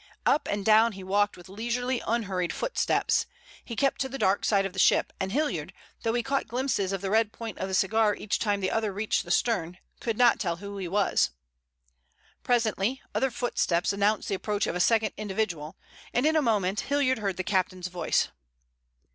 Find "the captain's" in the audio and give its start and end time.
17.37-17.87